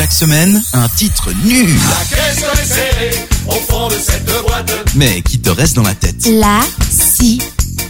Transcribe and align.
Chaque 0.00 0.12
semaine, 0.12 0.62
un 0.72 0.88
titre 0.88 1.28
nul. 1.44 1.68
au 3.46 3.52
fond 3.52 3.88
de 3.88 3.96
cette 3.96 4.24
boîte. 4.24 4.72
Mais 4.94 5.20
qui 5.20 5.38
te 5.38 5.50
reste 5.50 5.76
dans 5.76 5.82
la 5.82 5.94
tête. 5.94 6.26
La 6.26 6.60
si 6.88 7.42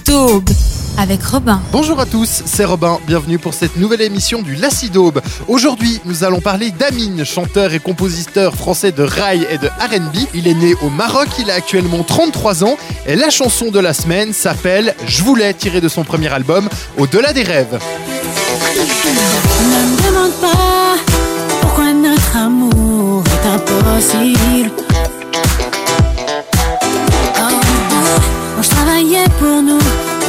taube 0.05 0.51
avec 0.99 1.23
Robin. 1.23 1.63
Bonjour 1.71 2.01
à 2.01 2.07
tous, 2.07 2.43
c'est 2.47 2.65
Robin, 2.65 2.99
bienvenue 3.07 3.39
pour 3.39 3.55
cette 3.55 3.77
nouvelle 3.77 4.01
émission 4.01 4.43
du 4.43 4.57
Lacidaube. 4.57 5.21
Aujourd'hui, 5.47 6.01
nous 6.05 6.25
allons 6.25 6.41
parler 6.41 6.73
d'Amine, 6.73 7.25
chanteur 7.25 7.75
et 7.75 7.79
compositeur 7.79 8.57
français 8.57 8.91
de 8.91 9.05
rail 9.05 9.47
et 9.49 9.59
de 9.59 9.69
R&B. 9.69 10.27
Il 10.35 10.49
est 10.49 10.55
né 10.55 10.75
au 10.83 10.91
Maroc, 10.91 11.29
il 11.39 11.49
a 11.49 11.55
actuellement 11.55 12.03
33 12.03 12.65
ans 12.65 12.77
et 13.07 13.15
la 13.15 13.31
chanson 13.31 13.71
de 13.71 13.79
la 13.79 13.95
semaine 13.95 14.33
s'appelle 14.33 14.97
Je 15.07 15.23
voulais, 15.23 15.55
tiré 15.55 15.81
de 15.81 15.89
son 15.89 16.03
premier 16.03 16.33
album 16.33 16.69
Au-delà 16.99 17.33
des 17.33 17.45
rêves. 17.45 17.79
Ne 19.63 19.87
me 19.87 20.09
demande 20.09 20.33
pas 20.41 21.10
notre 22.31 22.47
amour 22.47 23.25
est 23.27 23.47
impossible. 23.49 24.71
Oh, 27.39 28.63
je 28.63 28.69
travaillais 28.69 29.29
pour 29.39 29.63
nous, 29.63 29.79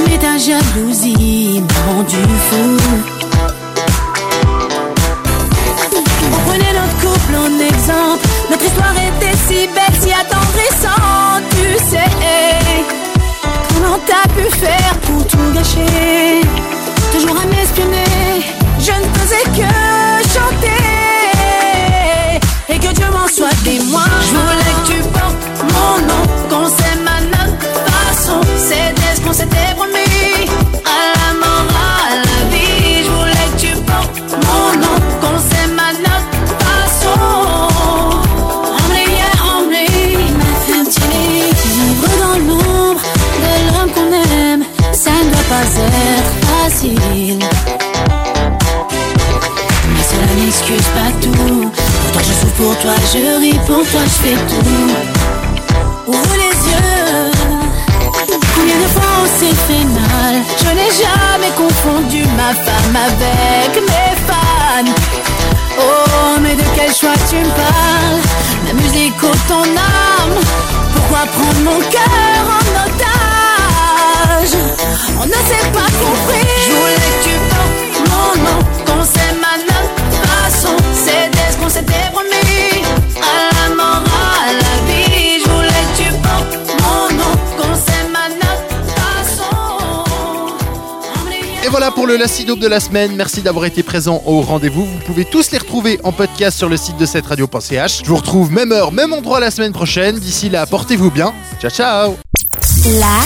mais 0.08 0.18
ta 0.18 0.38
jalousie 0.38 1.62
m'a 1.62 1.94
rendu 1.94 2.24
fou. 2.50 2.78
On 6.34 6.50
prenait 6.50 6.74
notre 6.74 6.98
couple 7.02 7.36
en 7.36 7.52
exemple, 7.60 8.26
notre 8.50 8.66
histoire 8.66 8.96
était 8.96 9.38
si 9.48 9.68
belle, 9.68 10.02
si 10.02 10.12
attendrissante, 10.12 11.44
tu 11.52 11.68
sais. 11.90 12.12
Comment 13.74 14.00
t'as 14.08 14.28
pu 14.34 14.50
faire 14.58 14.96
pour 15.06 15.28
tout 15.28 15.52
gâcher? 15.54 16.21
N'excuse 50.52 50.90
pas 50.94 51.12
tout. 51.22 51.72
Pourtant 52.02 52.20
je 52.20 52.34
souffre 52.34 52.56
pour 52.58 52.78
toi, 52.80 52.92
je 53.14 53.40
ris 53.40 53.60
pour 53.66 53.88
toi, 53.90 54.02
je 54.04 54.18
fais 54.22 54.36
tout. 54.50 54.92
Ouvre 56.08 56.36
les 56.44 56.56
yeux. 56.70 57.32
Combien 58.54 58.76
de 58.76 58.90
fois 58.94 59.12
on 59.24 59.28
s'est 59.40 59.56
fait 59.68 59.86
mal? 59.86 60.36
Je 60.58 60.70
n'ai 60.76 60.92
jamais 60.92 61.52
confondu 61.56 62.26
ma 62.36 62.54
femme 62.54 62.98
avec 62.98 63.82
mes 63.82 64.14
fans. 64.28 64.92
Oh, 65.80 66.40
mais 66.42 66.56
de 66.56 66.64
quel 66.76 66.94
choix 66.94 67.16
tu 67.30 67.38
me 67.38 67.46
parles? 67.46 68.22
La 68.68 68.74
musique 68.74 69.24
ou 69.24 69.34
ton 69.48 69.64
âme. 69.64 70.38
Pourquoi 70.94 71.20
prendre 71.28 71.62
mon 71.64 71.80
cœur? 71.90 72.31
Voilà 91.72 91.90
pour 91.90 92.06
le 92.06 92.18
Lacidaube 92.18 92.60
de 92.60 92.68
la 92.68 92.82
semaine, 92.82 93.16
merci 93.16 93.42
d'avoir 93.42 93.64
été 93.64 93.82
présent 93.82 94.22
au 94.26 94.42
rendez-vous. 94.42 94.86
Vous 94.86 95.00
pouvez 95.06 95.24
tous 95.24 95.52
les 95.52 95.58
retrouver 95.58 96.00
en 96.04 96.12
podcast 96.12 96.58
sur 96.58 96.68
le 96.68 96.76
site 96.76 96.98
de 96.98 97.06
cette 97.06 97.26
radio.ch. 97.26 98.02
Je 98.04 98.10
vous 98.10 98.18
retrouve 98.18 98.52
même 98.52 98.74
heure, 98.74 98.92
même 98.92 99.14
endroit 99.14 99.40
la 99.40 99.52
semaine 99.52 99.72
prochaine. 99.72 100.20
D'ici 100.20 100.50
là, 100.50 100.66
portez-vous 100.66 101.12
bien. 101.12 101.34
Ciao 101.62 101.72
ciao 101.72 102.18
La 103.00 103.22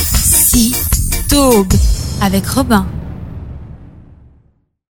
avec 2.22 2.46
Robin. 2.48 2.86